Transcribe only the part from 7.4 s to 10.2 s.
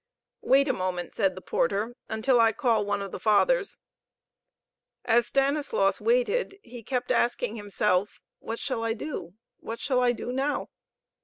himself, "What shall I do? What shall I